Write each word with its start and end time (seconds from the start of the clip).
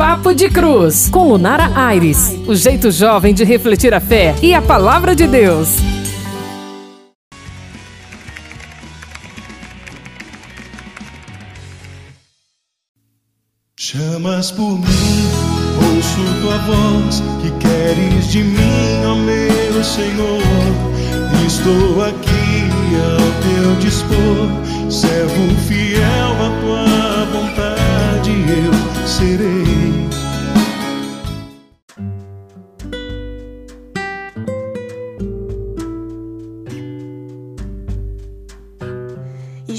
Papo 0.00 0.32
de 0.34 0.48
Cruz, 0.48 1.10
com 1.10 1.28
Lunara 1.28 1.72
Aires. 1.74 2.34
O 2.46 2.54
jeito 2.54 2.90
jovem 2.90 3.34
de 3.34 3.44
refletir 3.44 3.92
a 3.92 4.00
fé 4.00 4.34
e 4.40 4.54
a 4.54 4.62
palavra 4.62 5.14
de 5.14 5.26
Deus. 5.26 5.76
Chamas 13.76 14.50
por 14.50 14.78
mim, 14.78 15.28
ouço 15.84 16.40
tua 16.40 16.56
voz, 16.60 17.22
que 17.42 17.50
queres 17.58 18.32
de 18.32 18.42
mim, 18.42 19.04
ó 19.04 19.14
meu 19.16 19.84
Senhor. 19.84 20.40
Estou 21.46 22.02
aqui 22.02 22.70
ao 22.96 23.28
teu 23.42 23.76
dispor, 23.78 24.90
servo 24.90 25.54
fiel 25.68 26.00
à 26.00 26.50
tua 26.62 27.26
vontade, 27.38 28.30
eu 28.30 29.06
serei. 29.06 29.59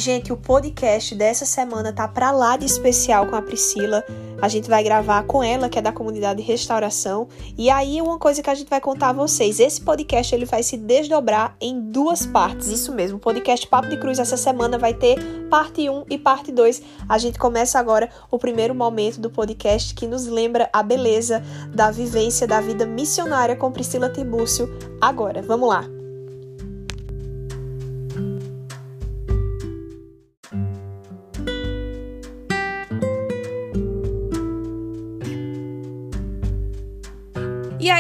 Gente, 0.02 0.34
o 0.34 0.38
podcast 0.38 1.14
dessa 1.14 1.46
semana 1.46 1.94
tá 1.94 2.08
pra 2.08 2.32
lá 2.32 2.58
de 2.58 2.66
especial 2.66 3.28
com 3.28 3.36
a 3.36 3.42
Priscila. 3.42 4.04
A 4.42 4.48
gente 4.48 4.68
vai 4.68 4.84
gravar 4.84 5.24
com 5.24 5.44
ela, 5.44 5.70
que 5.70 5.78
é 5.78 5.82
da 5.82 5.92
comunidade 5.92 6.42
Restauração. 6.42 7.28
E 7.56 7.70
aí, 7.70 8.02
uma 8.02 8.18
coisa 8.18 8.42
que 8.42 8.50
a 8.50 8.56
gente 8.56 8.68
vai 8.68 8.82
contar 8.82 9.10
a 9.10 9.14
vocês: 9.14 9.60
esse 9.60 9.80
podcast 9.80 10.34
ele 10.34 10.46
vai 10.46 10.64
se 10.64 10.76
desdobrar 10.76 11.56
em 11.62 11.80
duas 11.80 12.26
partes. 12.26 12.68
Isso 12.70 12.92
mesmo, 12.92 13.18
o 13.18 13.20
podcast 13.20 13.68
Papo 13.68 13.90
de 13.90 13.98
Cruz 13.98 14.18
essa 14.18 14.36
semana 14.36 14.80
vai 14.80 14.96
ter 14.96 15.20
parte 15.50 15.88
1 15.88 16.06
e 16.10 16.18
parte 16.18 16.52
2. 16.52 16.82
A 17.08 17.20
gente 17.20 17.38
começa 17.38 17.78
agora 17.78 18.10
o 18.32 18.40
primeiro 18.40 18.74
momento 18.74 19.22
do 19.22 19.30
podcast 19.30 19.94
que 19.94 20.08
nos 20.08 20.26
lembra 20.26 20.68
a 20.74 20.82
beleza 20.82 21.44
da 21.74 21.92
vivência 21.92 22.48
da 22.48 22.60
vida 22.60 22.88
missionária 22.88 23.56
com 23.56 23.72
Priscila 23.72 24.10
Tibúrcio. 24.10 24.68
Agora, 25.00 25.44
vamos 25.44 25.70
lá. 25.70 26.01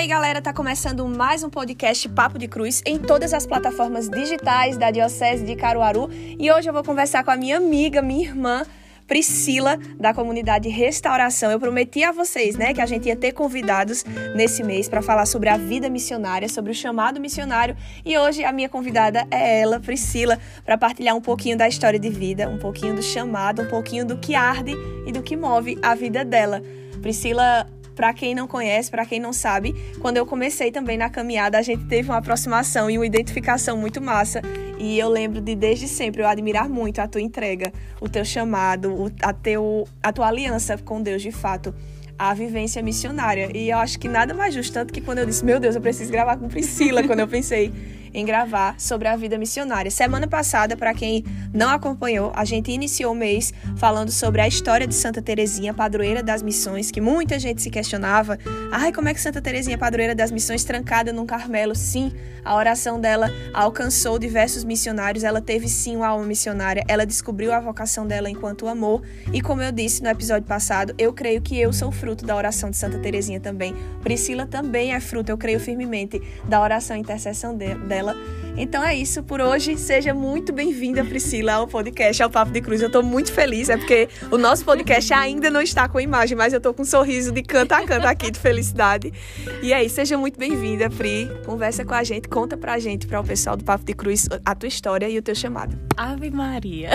Aí, 0.01 0.07
galera, 0.07 0.41
tá 0.41 0.51
começando 0.51 1.07
mais 1.07 1.43
um 1.43 1.49
podcast 1.49 2.09
Papo 2.09 2.39
de 2.39 2.47
Cruz 2.47 2.81
em 2.87 2.97
todas 2.97 3.35
as 3.35 3.45
plataformas 3.45 4.09
digitais 4.09 4.75
da 4.75 4.89
Diocese 4.89 5.45
de 5.45 5.55
Caruaru. 5.55 6.09
E 6.11 6.51
hoje 6.51 6.67
eu 6.67 6.73
vou 6.73 6.83
conversar 6.83 7.23
com 7.23 7.29
a 7.29 7.37
minha 7.37 7.57
amiga, 7.57 8.01
minha 8.01 8.27
irmã, 8.27 8.65
Priscila, 9.05 9.77
da 9.99 10.11
comunidade 10.11 10.67
Restauração. 10.69 11.51
Eu 11.51 11.59
prometi 11.59 12.03
a 12.03 12.11
vocês, 12.11 12.55
né, 12.55 12.73
que 12.73 12.81
a 12.81 12.85
gente 12.87 13.09
ia 13.09 13.15
ter 13.15 13.33
convidados 13.33 14.03
nesse 14.35 14.63
mês 14.63 14.89
para 14.89 15.03
falar 15.03 15.27
sobre 15.27 15.49
a 15.49 15.57
vida 15.57 15.87
missionária, 15.87 16.49
sobre 16.49 16.71
o 16.71 16.73
chamado 16.75 17.19
missionário. 17.19 17.77
E 18.03 18.17
hoje 18.17 18.43
a 18.43 18.51
minha 18.51 18.69
convidada 18.69 19.27
é 19.29 19.61
ela, 19.61 19.79
Priscila, 19.79 20.39
para 20.65 20.79
partilhar 20.79 21.15
um 21.15 21.21
pouquinho 21.21 21.55
da 21.55 21.67
história 21.67 21.99
de 21.99 22.09
vida, 22.09 22.49
um 22.49 22.57
pouquinho 22.57 22.95
do 22.95 23.03
chamado, 23.03 23.61
um 23.61 23.67
pouquinho 23.67 24.03
do 24.03 24.17
que 24.17 24.33
arde 24.33 24.73
e 25.05 25.11
do 25.11 25.21
que 25.21 25.37
move 25.37 25.77
a 25.79 25.93
vida 25.93 26.25
dela. 26.25 26.59
Priscila 27.03 27.67
para 28.01 28.15
quem 28.15 28.33
não 28.33 28.47
conhece, 28.47 28.89
para 28.89 29.05
quem 29.05 29.19
não 29.19 29.31
sabe, 29.31 29.75
quando 29.99 30.17
eu 30.17 30.25
comecei 30.25 30.71
também 30.71 30.97
na 30.97 31.07
caminhada, 31.07 31.59
a 31.59 31.61
gente 31.61 31.85
teve 31.85 32.09
uma 32.09 32.17
aproximação 32.17 32.89
e 32.89 32.97
uma 32.97 33.05
identificação 33.05 33.77
muito 33.77 34.01
massa. 34.01 34.41
E 34.79 34.97
eu 34.97 35.07
lembro 35.07 35.39
de 35.39 35.53
desde 35.53 35.87
sempre 35.87 36.23
eu 36.23 36.27
admirar 36.27 36.67
muito 36.67 36.97
a 36.97 37.07
tua 37.07 37.21
entrega, 37.21 37.71
o 38.01 38.09
teu 38.09 38.25
chamado, 38.25 39.13
a, 39.21 39.31
teu, 39.31 39.87
a 40.01 40.11
tua 40.11 40.29
aliança 40.29 40.79
com 40.79 40.99
Deus 40.99 41.21
de 41.21 41.31
fato 41.31 41.75
a 42.21 42.35
vivência 42.35 42.83
missionária. 42.83 43.49
E 43.51 43.71
eu 43.71 43.79
acho 43.79 43.97
que 43.97 44.07
nada 44.07 44.31
mais 44.31 44.53
justo, 44.53 44.71
tanto 44.71 44.93
que 44.93 45.01
quando 45.01 45.17
eu 45.17 45.25
disse, 45.25 45.43
meu 45.43 45.59
Deus, 45.59 45.73
eu 45.73 45.81
preciso 45.81 46.11
gravar 46.11 46.37
com 46.37 46.47
Priscila, 46.47 47.01
quando 47.03 47.19
eu 47.19 47.27
pensei 47.27 47.73
em 48.13 48.25
gravar 48.25 48.79
sobre 48.79 49.07
a 49.07 49.15
vida 49.15 49.37
missionária. 49.37 49.89
Semana 49.89 50.27
passada, 50.27 50.75
para 50.75 50.93
quem 50.93 51.23
não 51.53 51.69
acompanhou, 51.69 52.31
a 52.35 52.43
gente 52.45 52.71
iniciou 52.71 53.13
o 53.13 53.15
mês 53.15 53.53
falando 53.77 54.11
sobre 54.11 54.41
a 54.41 54.47
história 54.47 54.85
de 54.85 54.93
Santa 54.93 55.21
Teresinha, 55.21 55.73
padroeira 55.73 56.21
das 56.21 56.41
missões, 56.41 56.91
que 56.91 57.01
muita 57.01 57.39
gente 57.39 57.61
se 57.61 57.69
questionava. 57.69 58.37
Ai, 58.71 58.91
como 58.91 59.09
é 59.09 59.13
que 59.13 59.21
Santa 59.21 59.41
Teresinha, 59.41 59.77
padroeira 59.77 60.13
das 60.13 60.31
missões, 60.31 60.63
trancada 60.63 61.13
num 61.13 61.25
Carmelo? 61.25 61.75
Sim, 61.75 62.11
a 62.43 62.55
oração 62.55 62.99
dela 62.99 63.31
alcançou 63.53 64.19
diversos 64.19 64.63
missionários, 64.63 65.23
ela 65.23 65.41
teve 65.41 65.67
sim 65.67 65.95
uma 65.95 66.07
alma 66.07 66.25
missionária, 66.25 66.83
ela 66.87 67.05
descobriu 67.05 67.53
a 67.53 67.59
vocação 67.59 68.05
dela 68.05 68.29
enquanto 68.29 68.67
amor. 68.67 69.01
E 69.31 69.41
como 69.41 69.61
eu 69.61 69.71
disse 69.71 70.03
no 70.03 70.09
episódio 70.09 70.47
passado, 70.47 70.93
eu 70.97 71.13
creio 71.13 71.41
que 71.41 71.59
eu 71.59 71.71
sou 71.71 71.91
fruto 71.91 72.10
da 72.15 72.35
oração 72.35 72.69
de 72.69 72.77
Santa 72.77 72.99
Teresinha 72.99 73.39
também. 73.39 73.75
Priscila 74.03 74.45
também 74.45 74.93
é 74.93 74.99
fruto, 74.99 75.31
eu 75.31 75.37
creio 75.37 75.59
firmemente, 75.59 76.21
da 76.47 76.61
oração 76.61 76.95
e 76.95 76.99
intercessão 76.99 77.55
dela 77.55 78.01
dela. 78.01 78.15
Então 78.57 78.83
é 78.83 78.95
isso 78.95 79.23
por 79.23 79.39
hoje. 79.39 79.77
Seja 79.77 80.13
muito 80.13 80.51
bem-vinda, 80.51 81.03
Priscila, 81.03 81.53
ao 81.53 81.67
podcast, 81.67 82.21
ao 82.21 82.29
Papo 82.29 82.51
de 82.51 82.61
Cruz. 82.61 82.81
Eu 82.81 82.91
tô 82.91 83.01
muito 83.01 83.31
feliz, 83.31 83.69
é 83.69 83.77
porque 83.77 84.09
o 84.29 84.37
nosso 84.37 84.65
podcast 84.65 85.13
ainda 85.13 85.49
não 85.49 85.61
está 85.61 85.87
com 85.87 85.99
imagem, 85.99 86.37
mas 86.37 86.53
eu 86.53 86.59
tô 86.59 86.73
com 86.73 86.81
um 86.81 86.85
sorriso 86.85 87.31
de 87.31 87.41
canto 87.41 87.71
a 87.73 87.85
canto 87.85 88.05
aqui 88.05 88.29
de 88.29 88.39
felicidade. 88.39 89.13
E 89.61 89.73
aí, 89.73 89.89
seja 89.89 90.17
muito 90.17 90.37
bem-vinda, 90.37 90.89
Pri. 90.89 91.29
Conversa 91.45 91.85
com 91.85 91.93
a 91.93 92.03
gente, 92.03 92.27
conta 92.27 92.57
pra 92.57 92.77
gente, 92.77 93.07
para 93.07 93.21
o 93.21 93.23
pessoal 93.23 93.55
do 93.55 93.63
Papo 93.63 93.85
de 93.85 93.93
Cruz, 93.93 94.27
a 94.45 94.53
tua 94.53 94.67
história 94.67 95.07
e 95.07 95.17
o 95.17 95.21
teu 95.21 95.35
chamado. 95.35 95.77
Ave 95.95 96.29
Maria. 96.29 96.89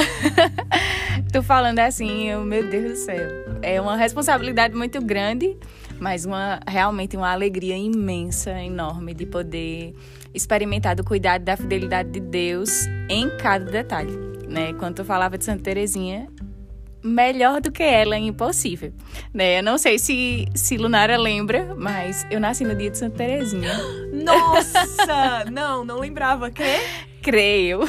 tô 1.33 1.43
falando 1.43 1.79
assim, 1.79 2.35
meu 2.45 2.69
Deus 2.69 2.91
do 2.91 2.97
céu. 2.97 3.46
É 3.63 3.81
uma 3.81 3.97
responsabilidade 3.97 4.75
muito 4.75 5.01
grande, 5.01 5.57
mas 5.99 6.25
uma 6.25 6.61
realmente 6.67 7.17
uma 7.17 7.33
alegria 7.33 7.77
imensa, 7.77 8.51
enorme 8.63 9.15
de 9.15 9.27
poder 9.27 9.95
experimentar 10.35 10.95
do 10.95 11.03
cuidado 11.05 11.43
da 11.43 11.57
fidelidade 11.57 12.11
de 12.11 12.21
Deus 12.21 12.87
em 13.09 13.29
cada 13.39 13.65
detalhe, 13.65 14.13
né? 14.49 14.73
Quando 14.75 14.99
eu 14.99 15.05
falava 15.05 15.39
de 15.39 15.45
Santa 15.45 15.63
Teresinha, 15.63 16.29
melhor 17.03 17.61
do 17.61 17.71
que 17.71 17.83
ela 17.83 18.17
é 18.17 18.19
impossível, 18.19 18.93
né? 19.33 19.59
Eu 19.59 19.63
não 19.63 19.79
sei 19.79 19.99
se, 19.99 20.47
se 20.55 20.77
Lunara 20.77 21.17
lembra, 21.17 21.75
mas 21.77 22.27
eu 22.31 22.41
nasci 22.41 22.65
no 22.65 22.75
dia 22.75 22.91
de 22.91 22.99
Santa 22.99 23.17
Teresinha. 23.17 23.73
Nossa! 24.13 25.45
não, 25.51 25.85
não 25.85 25.99
lembrava. 25.99 26.51
Quê? 26.51 26.81
Creio. 27.23 27.81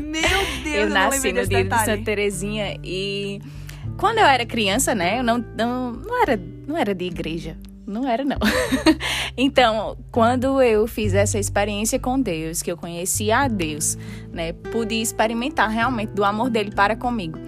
Meu 0.00 0.62
Deus, 0.62 0.76
eu, 0.76 0.82
eu 0.82 0.90
nasci 0.90 1.32
no 1.32 1.46
dia 1.46 1.64
detalhe. 1.64 1.82
de 1.82 1.90
Santa 1.90 2.04
Teresinha 2.04 2.78
e 2.84 3.40
quando 4.00 4.16
eu 4.16 4.24
era 4.24 4.46
criança, 4.46 4.94
né, 4.94 5.18
eu 5.18 5.22
não, 5.22 5.44
não, 5.56 5.92
não, 5.92 6.22
era, 6.22 6.40
não 6.66 6.76
era 6.76 6.94
de 6.94 7.04
igreja. 7.04 7.56
Não 7.86 8.08
era, 8.08 8.24
não. 8.24 8.38
então, 9.36 9.98
quando 10.10 10.62
eu 10.62 10.86
fiz 10.86 11.12
essa 11.12 11.38
experiência 11.38 11.98
com 11.98 12.18
Deus, 12.18 12.62
que 12.62 12.72
eu 12.72 12.78
conheci 12.78 13.30
a 13.30 13.46
Deus, 13.46 13.98
né, 14.32 14.54
pude 14.54 14.94
experimentar 14.94 15.68
realmente 15.68 16.14
do 16.14 16.24
amor 16.24 16.48
dele 16.48 16.70
para 16.70 16.96
comigo. 16.96 17.38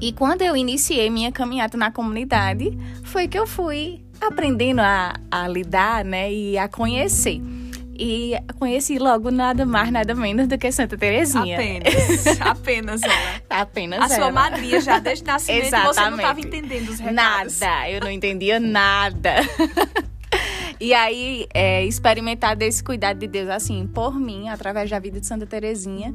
E 0.00 0.12
quando 0.12 0.42
eu 0.42 0.56
iniciei 0.56 1.08
minha 1.08 1.30
caminhada 1.30 1.78
na 1.78 1.92
comunidade, 1.92 2.76
foi 3.04 3.28
que 3.28 3.38
eu 3.38 3.46
fui 3.46 4.02
aprendendo 4.20 4.80
a, 4.80 5.14
a 5.30 5.46
lidar, 5.46 6.04
né, 6.04 6.32
e 6.32 6.58
a 6.58 6.66
conhecer. 6.66 7.40
E 8.02 8.32
conheci 8.58 8.98
logo 8.98 9.30
nada 9.30 9.66
mais, 9.66 9.92
nada 9.92 10.14
menos 10.14 10.48
do 10.48 10.56
que 10.56 10.72
Santa 10.72 10.96
Terezinha. 10.96 11.54
Apenas. 11.54 12.40
Apenas 12.40 13.02
ela. 13.02 13.42
Apenas 13.50 14.00
A 14.00 14.04
ela. 14.06 14.14
sua 14.14 14.32
madrinha 14.32 14.80
já 14.80 14.98
desde 14.98 15.22
o 15.22 15.26
nascimento 15.26 15.66
Exatamente. 15.66 15.94
você 15.94 16.10
não 16.10 16.16
estava 16.16 16.40
entendendo 16.40 16.88
os 16.88 16.98
recados. 16.98 17.60
Nada, 17.60 17.90
eu 17.90 18.00
não 18.00 18.10
entendia 18.10 18.58
nada. 18.58 19.34
E 20.82 20.94
aí, 20.94 21.46
é, 21.52 21.84
experimentar 21.84 22.56
desse 22.56 22.82
cuidado 22.82 23.18
de 23.18 23.26
Deus, 23.26 23.50
assim, 23.50 23.86
por 23.86 24.18
mim, 24.18 24.48
através 24.48 24.88
da 24.88 24.98
vida 24.98 25.20
de 25.20 25.26
Santa 25.26 25.44
Terezinha, 25.44 26.14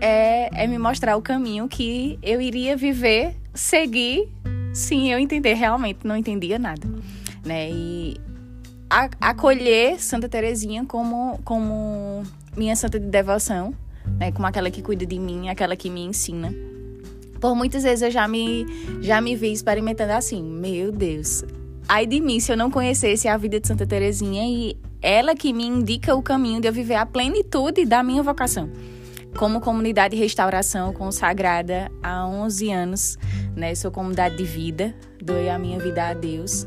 é, 0.00 0.64
é 0.64 0.66
me 0.66 0.78
mostrar 0.78 1.16
o 1.16 1.22
caminho 1.22 1.68
que 1.68 2.18
eu 2.20 2.40
iria 2.40 2.76
viver, 2.76 3.36
seguir, 3.54 4.28
sim, 4.74 5.12
eu 5.12 5.18
entender. 5.20 5.54
Realmente 5.54 6.00
não 6.02 6.16
entendia 6.16 6.58
nada, 6.58 6.88
né? 7.44 7.70
E 7.70 8.16
acolher 9.20 10.02
Santa 10.02 10.28
Terezinha 10.28 10.84
como, 10.84 11.38
como 11.44 12.24
minha 12.56 12.74
santa 12.74 12.98
de 12.98 13.06
devoção, 13.06 13.72
né? 14.18 14.32
Como 14.32 14.46
aquela 14.46 14.70
que 14.70 14.82
cuida 14.82 15.06
de 15.06 15.18
mim, 15.18 15.48
aquela 15.48 15.76
que 15.76 15.88
me 15.88 16.00
ensina. 16.00 16.52
Por 17.40 17.54
muitas 17.54 17.84
vezes 17.84 18.02
eu 18.02 18.10
já 18.10 18.26
me, 18.26 18.66
já 19.00 19.20
me 19.20 19.36
vi 19.36 19.52
experimentando 19.52 20.12
assim, 20.12 20.42
meu 20.42 20.90
Deus, 20.92 21.44
ai 21.88 22.04
de 22.04 22.20
mim 22.20 22.38
se 22.40 22.52
eu 22.52 22.56
não 22.56 22.70
conhecesse 22.70 23.28
a 23.28 23.36
vida 23.36 23.60
de 23.60 23.66
Santa 23.66 23.86
Terezinha 23.86 24.42
e 24.44 24.76
ela 25.00 25.34
que 25.34 25.52
me 25.52 25.64
indica 25.64 26.14
o 26.14 26.22
caminho 26.22 26.60
de 26.60 26.68
eu 26.68 26.72
viver 26.72 26.96
a 26.96 27.06
plenitude 27.06 27.86
da 27.86 28.02
minha 28.02 28.22
vocação. 28.22 28.68
Como 29.38 29.60
comunidade 29.60 30.16
de 30.16 30.20
restauração 30.20 30.92
consagrada 30.92 31.90
há 32.02 32.26
11 32.26 32.72
anos, 32.72 33.18
né? 33.56 33.74
Sou 33.76 33.90
comunidade 33.90 34.36
de 34.36 34.44
vida, 34.44 34.92
doei 35.22 35.48
a 35.48 35.58
minha 35.58 35.78
vida 35.78 36.08
a 36.08 36.12
Deus. 36.12 36.66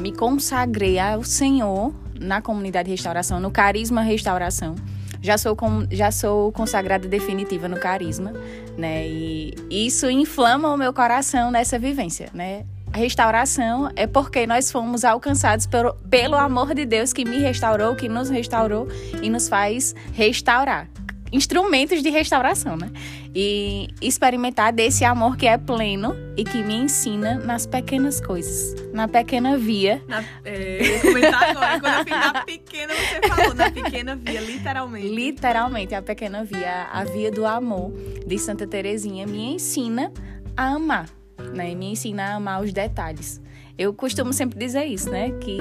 Me 0.00 0.12
consagrei 0.12 0.98
ao 0.98 1.22
Senhor 1.22 1.94
na 2.18 2.40
comunidade 2.40 2.86
de 2.86 2.92
restauração, 2.92 3.40
no 3.40 3.50
carisma 3.50 4.02
restauração. 4.02 4.74
Já 5.20 5.38
sou, 5.38 5.56
com, 5.56 5.86
já 5.90 6.10
sou 6.10 6.52
consagrada 6.52 7.08
definitiva 7.08 7.66
no 7.66 7.78
carisma, 7.78 8.32
né? 8.76 9.06
E 9.06 9.54
isso 9.70 10.10
inflama 10.10 10.72
o 10.72 10.76
meu 10.76 10.92
coração 10.92 11.50
nessa 11.50 11.78
vivência, 11.78 12.28
né? 12.34 12.64
restauração 12.94 13.90
é 13.96 14.06
porque 14.06 14.46
nós 14.46 14.70
fomos 14.70 15.04
alcançados 15.04 15.66
pelo, 15.66 15.94
pelo 16.08 16.36
amor 16.36 16.74
de 16.74 16.86
Deus 16.86 17.12
que 17.12 17.24
me 17.24 17.38
restaurou, 17.38 17.94
que 17.96 18.08
nos 18.08 18.30
restaurou 18.30 18.86
e 19.20 19.28
nos 19.28 19.48
faz 19.48 19.94
restaurar. 20.12 20.88
Instrumentos 21.34 22.02
de 22.02 22.10
restauração, 22.10 22.76
né? 22.76 22.90
E 23.34 23.88
experimentar 24.00 24.72
desse 24.72 25.04
amor 25.04 25.36
que 25.36 25.46
é 25.46 25.58
pleno 25.58 26.14
e 26.36 26.44
que 26.44 26.62
me 26.62 26.74
ensina 26.74 27.34
nas 27.34 27.66
pequenas 27.66 28.20
coisas, 28.20 28.74
na 28.92 29.08
pequena 29.08 29.58
via. 29.58 30.00
Na, 30.06 30.24
é, 30.44 30.96
eu 30.96 31.00
comentar 31.00 31.50
agora, 31.50 31.80
quando 31.80 32.08
eu 32.08 32.18
na 32.18 32.44
pequena, 32.44 32.94
você 32.94 33.28
falou, 33.28 33.54
na 33.54 33.70
pequena 33.70 34.14
via, 34.16 34.40
literalmente. 34.40 35.08
Literalmente, 35.08 35.94
a 35.94 36.02
pequena 36.02 36.44
via, 36.44 36.88
a 36.92 37.04
via 37.04 37.30
do 37.32 37.44
amor 37.44 37.92
de 38.26 38.38
Santa 38.38 38.66
Terezinha 38.66 39.26
me 39.26 39.54
ensina 39.54 40.12
a 40.56 40.68
amar 40.68 41.08
né? 41.52 41.74
Me 41.74 41.92
ensina 41.92 42.26
a 42.26 42.34
amar 42.34 42.62
os 42.62 42.72
detalhes. 42.72 43.40
Eu 43.76 43.92
costumo 43.92 44.32
sempre 44.32 44.58
dizer 44.58 44.84
isso, 44.84 45.10
né? 45.10 45.30
Que 45.40 45.58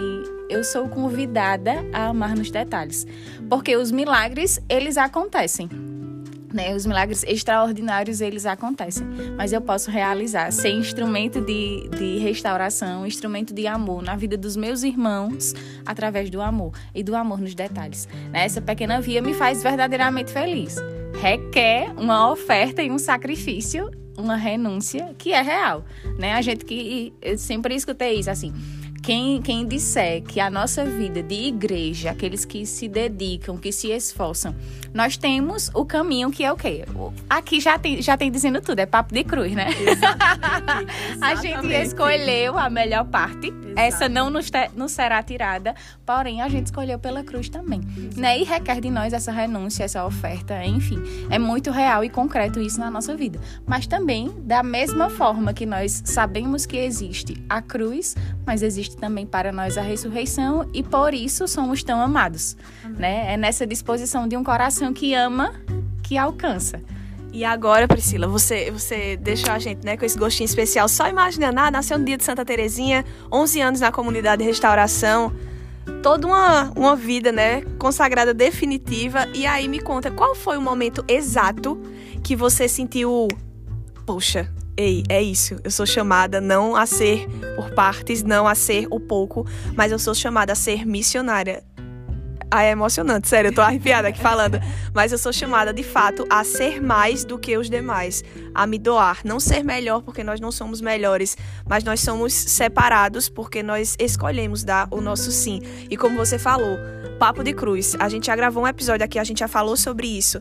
eu 0.49 0.63
sou 0.63 0.87
convidada 0.87 1.83
a 1.91 2.07
amar 2.07 2.35
nos 2.35 2.51
detalhes. 2.51 3.07
Porque 3.49 3.75
os 3.75 3.91
milagres, 3.91 4.59
eles 4.69 4.97
acontecem. 4.97 5.67
Né? 6.53 6.75
Os 6.75 6.85
milagres 6.85 7.23
extraordinários, 7.23 8.21
eles 8.21 8.45
acontecem. 8.45 9.07
Mas 9.35 9.51
eu 9.51 9.59
posso 9.59 9.89
realizar, 9.89 10.51
ser 10.51 10.69
instrumento 10.69 11.41
de, 11.41 11.89
de 11.89 12.19
restauração, 12.19 13.07
instrumento 13.07 13.51
de 13.51 13.65
amor 13.65 14.03
na 14.03 14.15
vida 14.15 14.37
dos 14.37 14.55
meus 14.55 14.83
irmãos, 14.83 15.55
através 15.83 16.29
do 16.29 16.39
amor. 16.39 16.73
E 16.93 17.03
do 17.03 17.15
amor 17.15 17.41
nos 17.41 17.55
detalhes. 17.55 18.07
Né? 18.31 18.45
Essa 18.45 18.61
pequena 18.61 19.01
via 19.01 19.23
me 19.23 19.33
faz 19.33 19.63
verdadeiramente 19.63 20.31
feliz. 20.31 20.75
Requer 21.19 21.91
uma 21.97 22.31
oferta 22.31 22.83
e 22.83 22.91
um 22.91 22.99
sacrifício 22.99 23.89
uma 24.17 24.35
renúncia 24.35 25.13
que 25.17 25.33
é 25.33 25.41
real, 25.41 25.83
né? 26.17 26.33
A 26.33 26.41
gente 26.41 26.65
que 26.65 27.13
eu 27.21 27.37
sempre 27.37 27.75
escutei 27.75 28.19
isso 28.19 28.29
assim. 28.29 28.53
Quem, 29.03 29.41
quem 29.41 29.67
disser 29.67 30.23
que 30.23 30.39
a 30.39 30.49
nossa 30.49 30.85
vida 30.85 31.21
de 31.21 31.35
igreja, 31.35 32.11
aqueles 32.11 32.45
que 32.45 32.65
se 32.65 32.87
dedicam, 32.87 33.57
que 33.57 33.69
se 33.69 33.91
esforçam, 33.91 34.55
nós 34.93 35.17
temos 35.17 35.69
o 35.73 35.83
caminho 35.83 36.31
que 36.31 36.41
é 36.41 36.49
o 36.49 36.55
quê? 36.55 36.85
Aqui 37.29 37.59
já 37.59 37.77
tem, 37.77 38.01
já 38.01 38.15
tem 38.15 38.31
dizendo 38.31 38.61
tudo, 38.61 38.79
é 38.79 38.85
papo 38.85 39.13
de 39.13 39.25
cruz, 39.25 39.51
né? 39.51 39.67
Exatamente. 39.71 40.93
a 41.19 41.35
gente 41.35 41.73
escolheu 41.73 42.57
a 42.57 42.69
melhor 42.69 43.03
parte. 43.03 43.47
Exatamente. 43.47 43.73
Essa 43.75 44.07
não 44.07 44.29
nos, 44.29 44.49
te, 44.49 44.69
nos 44.73 44.93
será 44.93 45.21
tirada, 45.21 45.75
porém 46.05 46.41
a 46.41 46.47
gente 46.47 46.67
escolheu 46.67 46.97
pela 46.97 47.23
cruz 47.23 47.49
também. 47.49 47.81
Né? 48.15 48.39
E 48.39 48.43
requer 48.45 48.79
de 48.79 48.89
nós 48.89 49.11
essa 49.11 49.33
renúncia, 49.33 49.83
essa 49.83 50.05
oferta, 50.05 50.63
enfim. 50.63 51.01
É 51.29 51.37
muito 51.37 51.71
real 51.71 52.05
e 52.05 52.09
concreto 52.09 52.61
isso 52.61 52.79
na 52.79 52.89
nossa 52.89 53.17
vida. 53.17 53.37
Mas 53.65 53.85
também, 53.85 54.31
da 54.43 54.63
mesma 54.63 55.09
forma 55.09 55.53
que 55.53 55.65
nós 55.65 56.03
sabemos 56.05 56.65
que 56.65 56.77
existe 56.77 57.43
a 57.49 57.61
cruz, 57.61 58.15
mas 58.45 58.61
existe 58.61 58.92
também 58.95 59.25
para 59.25 59.51
nós 59.51 59.77
a 59.77 59.81
ressurreição 59.81 60.67
e 60.73 60.81
por 60.83 61.13
isso 61.13 61.47
somos 61.47 61.83
tão 61.83 62.01
amados. 62.01 62.57
Né? 62.97 63.33
É 63.33 63.37
nessa 63.37 63.65
disposição 63.65 64.27
de 64.27 64.35
um 64.35 64.43
coração 64.43 64.63
coração 64.63 64.93
que 64.93 65.13
ama, 65.13 65.53
que 66.01 66.17
alcança. 66.17 66.81
E 67.31 67.43
agora, 67.43 67.87
Priscila, 67.87 68.27
você, 68.27 68.71
você 68.71 69.17
deixou 69.17 69.51
a 69.51 69.59
gente 69.59 69.83
né, 69.83 69.97
com 69.97 70.05
esse 70.05 70.17
gostinho 70.17 70.45
especial. 70.45 70.87
Só 70.87 71.09
imaginando, 71.09 71.59
ah, 71.59 71.71
nasceu 71.71 71.97
no 71.97 72.05
dia 72.05 72.15
de 72.15 72.23
Santa 72.23 72.45
Terezinha, 72.45 73.03
11 73.31 73.61
anos 73.61 73.79
na 73.79 73.91
comunidade 73.91 74.41
de 74.41 74.47
restauração, 74.47 75.33
toda 76.01 76.27
uma, 76.27 76.71
uma 76.75 76.95
vida 76.95 77.31
né, 77.31 77.61
consagrada 77.79 78.33
definitiva. 78.33 79.27
E 79.33 79.45
aí 79.45 79.67
me 79.67 79.79
conta, 79.79 80.11
qual 80.11 80.35
foi 80.35 80.57
o 80.57 80.61
momento 80.61 81.03
exato 81.07 81.81
que 82.23 82.35
você 82.35 82.69
sentiu, 82.69 83.27
poxa, 84.05 84.49
ei, 84.77 85.03
é 85.09 85.21
isso, 85.21 85.57
eu 85.63 85.71
sou 85.71 85.85
chamada 85.85 86.41
não 86.41 86.75
a 86.75 86.85
ser 86.85 87.27
por 87.55 87.71
partes, 87.71 88.23
não 88.23 88.47
a 88.47 88.55
ser 88.55 88.87
o 88.89 88.99
pouco, 88.99 89.45
mas 89.75 89.91
eu 89.91 89.99
sou 89.99 90.15
chamada 90.15 90.53
a 90.53 90.55
ser 90.55 90.85
missionária. 90.85 91.63
Ah, 92.55 92.63
é 92.63 92.69
emocionante, 92.69 93.27
sério, 93.27 93.49
eu 93.49 93.55
tô 93.55 93.61
arrepiada 93.61 94.09
aqui 94.09 94.19
falando. 94.19 94.59
Mas 94.93 95.11
eu 95.11 95.17
sou 95.17 95.33
chamada, 95.33 95.73
de 95.73 95.81
fato, 95.81 96.23
a 96.29 96.43
ser 96.43 96.79
mais 96.79 97.25
do 97.25 97.39
que 97.39 97.57
os 97.57 97.67
demais, 97.67 98.23
a 98.53 98.67
me 98.67 98.77
doar. 98.77 99.21
Não 99.25 99.39
ser 99.39 99.63
melhor 99.63 100.03
porque 100.03 100.23
nós 100.23 100.39
não 100.39 100.51
somos 100.51 100.79
melhores, 100.79 101.35
mas 101.67 101.83
nós 101.83 101.99
somos 102.01 102.31
separados 102.31 103.27
porque 103.27 103.63
nós 103.63 103.95
escolhemos 103.97 104.63
dar 104.63 104.87
o 104.91 105.01
nosso 105.01 105.31
sim. 105.31 105.63
E 105.89 105.97
como 105.97 106.15
você 106.15 106.37
falou, 106.37 106.77
Papo 107.17 107.43
de 107.43 107.53
Cruz, 107.53 107.95
a 107.99 108.07
gente 108.07 108.27
já 108.27 108.35
gravou 108.35 108.61
um 108.61 108.67
episódio 108.67 109.03
aqui, 109.03 109.17
a 109.17 109.23
gente 109.23 109.39
já 109.39 109.47
falou 109.47 109.75
sobre 109.75 110.05
isso 110.05 110.39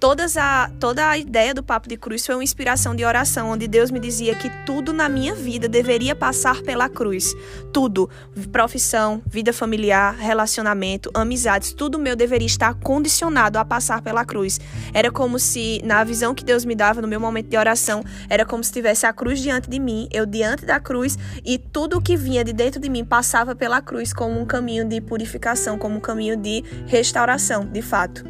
todas 0.00 0.38
a, 0.38 0.70
toda 0.80 1.10
a 1.10 1.18
ideia 1.18 1.52
do 1.52 1.62
Papo 1.62 1.86
de 1.86 1.96
Cruz 1.96 2.24
foi 2.24 2.34
uma 2.34 2.42
inspiração 2.42 2.96
de 2.96 3.04
oração, 3.04 3.50
onde 3.50 3.68
Deus 3.68 3.90
me 3.90 4.00
dizia 4.00 4.34
que 4.34 4.48
tudo 4.64 4.94
na 4.94 5.10
minha 5.10 5.34
vida 5.34 5.68
deveria 5.68 6.16
passar 6.16 6.62
pela 6.62 6.88
cruz. 6.88 7.36
Tudo. 7.70 8.08
Profissão, 8.50 9.22
vida 9.26 9.52
familiar, 9.52 10.16
relacionamento, 10.16 11.10
amizades, 11.12 11.74
tudo 11.74 11.98
meu 11.98 12.16
deveria 12.16 12.46
estar 12.46 12.74
condicionado 12.74 13.58
a 13.58 13.64
passar 13.64 14.00
pela 14.00 14.24
cruz. 14.24 14.58
Era 14.94 15.10
como 15.10 15.38
se, 15.38 15.82
na 15.84 16.02
visão 16.02 16.34
que 16.34 16.42
Deus 16.42 16.64
me 16.64 16.74
dava 16.74 17.02
no 17.02 17.08
meu 17.08 17.20
momento 17.20 17.48
de 17.48 17.56
oração, 17.58 18.02
era 18.30 18.46
como 18.46 18.64
se 18.64 18.72
tivesse 18.72 19.04
a 19.04 19.12
cruz 19.12 19.40
diante 19.40 19.68
de 19.68 19.78
mim, 19.78 20.08
eu 20.10 20.24
diante 20.24 20.64
da 20.64 20.80
cruz, 20.80 21.18
e 21.44 21.58
tudo 21.58 21.98
o 21.98 22.00
que 22.00 22.16
vinha 22.16 22.42
de 22.42 22.54
dentro 22.54 22.80
de 22.80 22.88
mim 22.88 23.04
passava 23.04 23.54
pela 23.54 23.82
cruz 23.82 24.14
como 24.14 24.40
um 24.40 24.46
caminho 24.46 24.88
de 24.88 24.98
purificação, 25.02 25.76
como 25.76 25.96
um 25.96 26.00
caminho 26.00 26.36
de 26.36 26.64
restauração, 26.86 27.66
de 27.66 27.82
fato. 27.82 28.24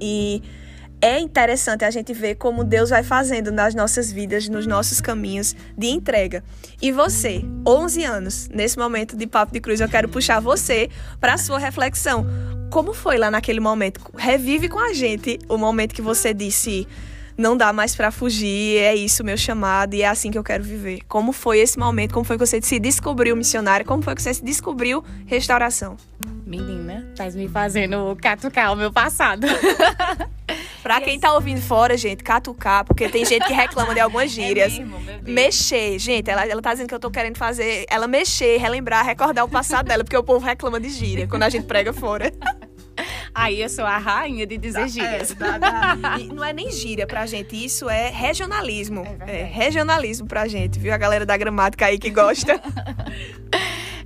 E 0.00 0.42
é 1.04 1.20
interessante 1.20 1.84
a 1.84 1.90
gente 1.90 2.14
ver 2.14 2.36
como 2.36 2.64
Deus 2.64 2.88
vai 2.88 3.02
fazendo 3.02 3.52
nas 3.52 3.74
nossas 3.74 4.10
vidas, 4.10 4.48
nos 4.48 4.66
nossos 4.66 5.02
caminhos 5.02 5.54
de 5.76 5.88
entrega. 5.88 6.42
E 6.80 6.90
você, 6.90 7.44
11 7.68 8.04
anos, 8.04 8.48
nesse 8.48 8.78
momento 8.78 9.14
de 9.14 9.26
Papo 9.26 9.52
de 9.52 9.60
Cruz, 9.60 9.82
eu 9.82 9.88
quero 9.88 10.08
puxar 10.08 10.40
você 10.40 10.88
para 11.20 11.34
a 11.34 11.36
sua 11.36 11.58
reflexão. 11.58 12.26
Como 12.70 12.94
foi 12.94 13.18
lá 13.18 13.30
naquele 13.30 13.60
momento? 13.60 14.00
Revive 14.16 14.66
com 14.70 14.78
a 14.78 14.94
gente 14.94 15.38
o 15.46 15.58
momento 15.58 15.94
que 15.94 16.00
você 16.00 16.32
disse 16.32 16.88
não 17.36 17.54
dá 17.54 17.70
mais 17.70 17.94
para 17.94 18.10
fugir, 18.10 18.78
é 18.78 18.94
isso 18.94 19.22
meu 19.22 19.36
chamado 19.36 19.92
e 19.92 20.00
é 20.00 20.08
assim 20.08 20.30
que 20.30 20.38
eu 20.38 20.44
quero 20.44 20.64
viver. 20.64 21.00
Como 21.06 21.32
foi 21.32 21.58
esse 21.58 21.78
momento? 21.78 22.14
Como 22.14 22.24
foi 22.24 22.38
que 22.38 22.46
você 22.46 22.62
se 22.62 22.80
descobriu 22.80 23.36
missionária? 23.36 23.84
Como 23.84 24.02
foi 24.02 24.14
que 24.14 24.22
você 24.22 24.32
se 24.32 24.42
descobriu 24.42 25.04
restauração? 25.26 25.98
Menina, 26.46 27.06
tá 27.16 27.30
me 27.30 27.48
fazendo 27.48 28.16
catucar 28.20 28.72
o 28.72 28.76
meu 28.76 28.92
passado. 28.92 29.46
Pra 30.82 31.00
quem 31.00 31.18
tá 31.18 31.32
ouvindo 31.32 31.62
fora, 31.62 31.96
gente, 31.96 32.22
catucar, 32.22 32.84
porque 32.84 33.08
tem 33.08 33.24
gente 33.24 33.46
que 33.46 33.54
reclama 33.54 33.94
de 33.94 34.00
algumas 34.00 34.26
é 34.26 34.28
gírias. 34.28 34.74
É 34.74 34.80
mesmo, 34.80 35.00
mexer, 35.22 35.98
gente, 35.98 36.30
ela, 36.30 36.46
ela 36.46 36.60
tá 36.60 36.72
dizendo 36.72 36.88
que 36.88 36.94
eu 36.94 37.00
tô 37.00 37.10
querendo 37.10 37.38
fazer 37.38 37.86
ela 37.88 38.06
mexer, 38.06 38.58
relembrar, 38.58 39.02
recordar 39.02 39.46
o 39.46 39.48
passado 39.48 39.86
dela, 39.86 40.04
porque 40.04 40.16
o 40.16 40.22
povo 40.22 40.44
reclama 40.44 40.78
de 40.78 40.90
gíria 40.90 41.26
quando 41.26 41.44
a 41.44 41.48
gente 41.48 41.64
prega 41.64 41.94
fora. 41.94 42.30
Aí 43.34 43.62
eu 43.62 43.68
sou 43.68 43.84
a 43.84 43.96
rainha 43.96 44.46
de 44.46 44.58
dizer 44.58 44.86
gírias. 44.88 45.30
É, 45.30 45.34
da, 45.34 45.58
da, 45.58 45.96
não 46.32 46.44
é 46.44 46.52
nem 46.52 46.70
gíria 46.70 47.06
pra 47.06 47.24
gente, 47.24 47.64
isso 47.64 47.88
é 47.88 48.10
regionalismo. 48.10 49.04
É, 49.26 49.40
é 49.40 49.44
regionalismo 49.44 50.28
pra 50.28 50.46
gente, 50.46 50.78
viu? 50.78 50.92
A 50.92 50.98
galera 50.98 51.24
da 51.24 51.36
gramática 51.36 51.86
aí 51.86 51.98
que 51.98 52.10
gosta. 52.10 52.60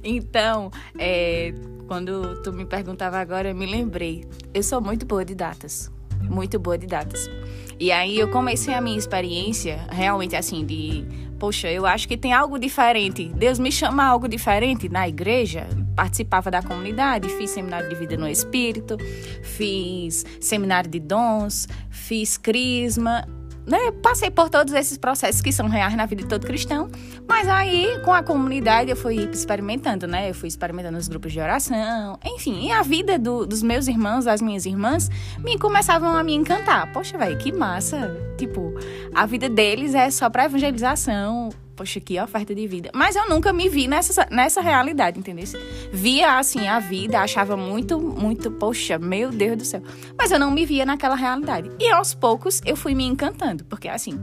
então, 0.03 0.71
é, 0.97 1.53
quando 1.89 2.41
tu 2.43 2.53
me 2.53 2.65
perguntava 2.65 3.19
agora, 3.19 3.49
eu 3.49 3.55
me 3.57 3.67
lembrei. 3.67 4.25
Eu 4.55 4.63
sou 4.63 4.81
muito 4.81 5.05
boa 5.05 5.25
de 5.25 5.35
datas 5.35 5.91
muito 6.29 6.59
boa 6.59 6.77
de 6.77 6.87
datas. 6.87 7.31
E 7.79 7.93
aí 7.93 8.19
eu 8.19 8.29
comecei 8.29 8.75
a 8.75 8.81
minha 8.81 8.99
experiência 8.99 9.87
realmente 9.91 10.35
assim 10.35 10.65
de, 10.65 11.05
poxa, 11.39 11.71
eu 11.71 11.87
acho 11.87 12.09
que 12.09 12.17
tem 12.17 12.33
algo 12.33 12.59
diferente. 12.59 13.29
Deus 13.35 13.59
me 13.59 13.71
chama 13.71 14.05
algo 14.05 14.29
diferente 14.29 14.89
na 14.89 15.09
igreja. 15.09 15.67
Participava 15.95 16.51
da 16.51 16.63
comunidade, 16.63 17.29
fiz 17.29 17.51
seminário 17.51 17.89
de 17.89 17.95
vida 17.95 18.17
no 18.17 18.29
espírito, 18.29 18.97
fiz 19.43 20.25
seminário 20.41 20.91
de 20.91 21.01
dons, 21.01 21.69
fiz 21.91 22.37
crisma, 22.37 23.27
né, 23.69 23.93
passei 24.03 24.31
por 24.31 24.49
todos 24.49 24.73
esses 24.73 24.97
processos 24.97 25.43
que 25.43 25.53
são 25.53 25.69
reais 25.69 25.95
na 25.95 26.07
vida 26.07 26.23
de 26.23 26.29
todo 26.29 26.47
cristão, 26.47 26.91
mas 27.29 27.47
aí 27.49 28.01
com 28.05 28.13
a 28.13 28.23
comunidade 28.23 28.91
eu 28.91 28.97
fui 28.97 29.17
experimentando, 29.31 30.07
né? 30.07 30.31
Eu 30.31 30.35
fui 30.35 30.49
experimentando 30.49 30.97
os 30.97 31.07
grupos 31.07 31.33
de 31.33 31.41
oração, 31.41 32.19
enfim, 32.25 32.67
e 32.67 32.73
a 32.73 32.83
vida 32.83 33.19
do, 33.19 33.47
dos 33.47 33.63
meus 33.63 33.87
irmãos, 33.87 34.25
das 34.25 34.41
minhas 34.41 34.65
irmãs, 34.65 35.11
me 35.39 35.59
começavam 35.59 36.17
a 36.17 36.25
me 36.25 36.35
encantar. 36.35 36.91
Poxa, 36.93 37.19
velho, 37.19 37.37
que 37.37 37.53
massa! 37.53 38.17
Tipo, 38.39 38.73
a 39.15 39.27
vida 39.27 39.49
deles 39.49 39.95
é 39.95 40.11
só 40.11 40.31
para 40.31 40.47
evangelização, 40.47 41.51
poxa, 41.79 42.01
que 42.01 42.21
oferta 42.21 42.53
de 42.53 42.67
vida. 42.67 42.91
Mas 42.93 43.15
eu 43.15 43.29
nunca 43.29 43.53
me 43.53 43.69
vi 43.69 43.87
nessa, 43.87 44.27
nessa 44.33 44.61
realidade, 44.61 45.17
entendeu? 45.17 45.45
Via, 45.93 46.37
assim, 46.37 46.67
a 46.67 46.81
vida, 46.81 47.21
achava 47.21 47.57
muito, 47.57 48.01
muito, 48.01 48.51
poxa, 48.51 48.99
meu 48.99 49.31
Deus 49.31 49.57
do 49.57 49.65
céu. 49.65 49.83
Mas 50.19 50.33
eu 50.33 50.41
não 50.41 50.51
me 50.51 50.67
via 50.67 50.85
naquela 50.85 51.15
realidade. 51.15 51.71
E 51.79 51.89
aos 51.91 52.13
poucos 52.15 52.61
eu 52.67 52.75
fui 52.75 52.97
me 52.97 53.05
encantando, 53.05 53.65
porque, 53.65 53.89
assim, 53.89 54.19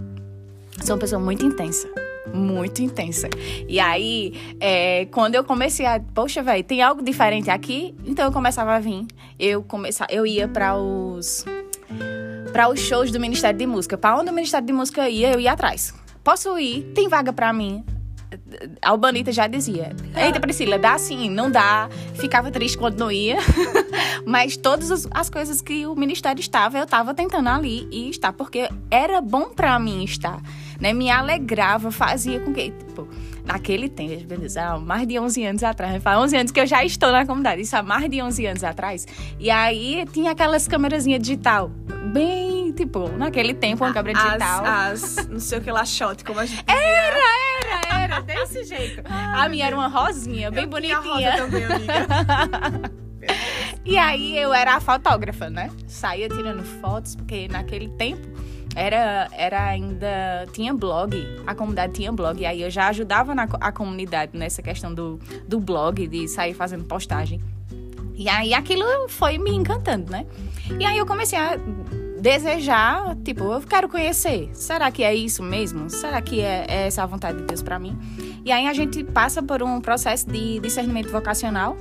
sou 0.84 0.96
uma 0.96 1.00
pessoa 1.00 1.22
muito 1.22 1.46
intensa 1.46 1.88
muito 2.34 2.82
intensa. 2.82 3.30
E 3.66 3.80
aí, 3.80 4.34
é, 4.60 5.06
quando 5.06 5.36
eu 5.36 5.44
comecei 5.44 5.86
a, 5.86 6.02
poxa, 6.14 6.44
velho, 6.44 6.64
tem 6.66 6.82
algo 6.82 7.02
diferente 7.02 7.50
aqui, 7.50 7.96
então 8.06 8.26
eu 8.26 8.32
começava 8.32 8.74
a 8.76 8.80
vir. 8.80 9.06
Eu 9.40 9.64
começava, 9.64 10.12
eu 10.12 10.26
ia 10.26 10.46
para 10.46 10.76
os 10.76 11.46
para 12.52 12.68
os 12.68 12.80
shows 12.80 13.12
do 13.12 13.20
Ministério 13.20 13.58
de 13.58 13.66
Música. 13.66 13.98
Para 13.98 14.18
onde 14.18 14.32
o 14.32 14.34
Ministério 14.34 14.66
de 14.66 14.74
Música 14.74 15.08
ia, 15.08 15.32
eu 15.32 15.40
ia 15.40 15.54
atrás. 15.54 15.94
Posso 16.26 16.58
ir? 16.58 16.92
Tem 16.96 17.08
vaga 17.08 17.32
para 17.32 17.54
mim? 17.54 17.86
a 18.82 18.90
Albanita 18.90 19.32
já 19.32 19.46
dizia: 19.48 19.96
Eita, 20.16 20.40
Priscila, 20.40 20.80
dá 20.80 20.98
sim, 20.98 21.30
não 21.30 21.52
dá. 21.52 21.88
Ficava 22.16 22.50
triste 22.52 22.78
quando 22.78 23.00
não 23.00 23.12
ia. 23.12 23.38
Mas 24.26 24.58
todas 24.58 24.90
as, 24.90 25.08
as, 25.12 25.30
coisas 25.30 25.62
que 25.62 25.86
o 25.86 25.96
ministério 25.96 26.40
estava, 26.40 26.80
eu 26.80 26.84
estava 26.84 27.14
tentando 27.14 27.48
ali 27.48 27.88
e 27.92 28.10
estar, 28.10 28.34
porque 28.34 28.68
era 28.90 29.22
bom 29.22 29.50
para 29.50 29.78
mim 29.78 30.04
estar. 30.04 30.42
Né? 30.80 30.94
Me 30.94 31.12
alegrava, 31.12 31.92
fazia 31.92 32.40
com 32.40 32.52
que. 32.52 32.72
Tipo, 32.72 33.08
naquele 33.46 33.88
tempo, 33.88 34.26
mais 34.82 35.08
de 35.08 35.20
11 35.20 35.46
anos 35.46 35.64
atrás, 35.64 36.02
faz 36.02 36.18
11 36.18 36.38
anos 36.38 36.52
que 36.52 36.60
eu 36.60 36.66
já 36.66 36.84
estou 36.84 37.12
na 37.12 37.26
comunidade, 37.26 37.62
isso 37.62 37.78
há 37.78 37.84
mais 37.84 38.10
de 38.10 38.20
11 38.20 38.46
anos 38.48 38.64
atrás. 38.64 39.06
E 39.40 39.52
aí 39.52 40.04
tinha 40.12 40.32
aquelas 40.32 40.68
câmerazinhas 40.68 41.22
digital, 41.22 41.70
bem, 42.12 42.55
tipo, 42.76 43.10
naquele 43.10 43.54
tempo, 43.54 43.84
uma 43.84 43.94
câmera 43.94 44.20
digital. 44.20 44.66
As, 44.66 45.18
as 45.18 45.28
não 45.28 45.40
sei 45.40 45.60
o 45.60 45.62
que 45.62 45.72
lá, 45.72 45.86
shot, 45.86 46.24
como 46.24 46.40
a 46.40 46.46
gente 46.46 46.64
dizia. 46.64 46.82
Era, 46.82 47.20
era, 47.64 48.04
era, 48.04 48.20
desse 48.22 48.64
jeito. 48.70 49.02
Ai, 49.06 49.46
a 49.46 49.50
minha 49.50 49.66
era 49.66 49.76
uma 49.76 49.88
rosinha, 49.88 50.52
bem 50.52 50.64
eu 50.64 50.70
bonitinha. 50.70 51.02
Rosa 51.02 51.32
também, 51.38 51.64
amiga. 51.64 52.92
e 53.84 53.98
aí 53.98 54.38
eu 54.38 54.54
era 54.54 54.76
a 54.76 54.80
fotógrafa, 54.80 55.50
né? 55.50 55.72
Saía 55.88 56.30
tirando 56.30 56.64
fotos, 56.64 57.16
porque 57.16 57.48
naquele 57.48 57.90
tempo 57.90 58.28
era, 58.76 59.30
era 59.32 59.66
ainda. 59.68 60.46
Tinha 60.52 60.74
blog, 60.74 61.16
a 61.48 61.56
comunidade 61.56 61.94
tinha 61.94 62.12
blog, 62.12 62.40
e 62.40 62.46
aí 62.46 62.62
eu 62.62 62.70
já 62.70 62.90
ajudava 62.90 63.34
na, 63.34 63.48
a 63.60 63.72
comunidade 63.72 64.38
nessa 64.38 64.62
questão 64.62 64.94
do, 64.94 65.20
do 65.48 65.60
blog, 65.60 66.06
de 66.08 66.28
sair 66.28 66.54
fazendo 66.54 66.84
postagem. 66.84 67.42
E 68.14 68.30
aí 68.30 68.54
aquilo 68.54 68.86
foi 69.10 69.38
me 69.38 69.52
encantando, 69.52 70.12
né? 70.12 70.26
E 70.80 70.86
aí 70.86 70.98
eu 70.98 71.06
comecei 71.06 71.38
a 71.38 71.58
desejar, 72.26 73.16
tipo, 73.24 73.44
eu 73.54 73.62
quero 73.62 73.88
conhecer. 73.88 74.50
Será 74.56 74.90
que 74.90 75.04
é 75.04 75.14
isso 75.14 75.44
mesmo? 75.44 75.92
Será 75.92 76.20
que 76.24 76.42
é, 76.42 76.66
é 76.68 76.88
essa 76.88 77.04
a 77.04 77.06
vontade 77.06 77.38
de 77.38 77.44
Deus 77.44 77.62
para 77.62 77.78
mim? 77.78 77.96
E 78.44 78.52
aí 78.52 78.68
a 78.68 78.74
gente 78.74 79.04
passa 79.04 79.44
por 79.44 79.62
um 79.62 79.80
processo 79.80 80.28
de 80.28 80.60
discernimento 80.60 81.12
vocacional 81.12 81.78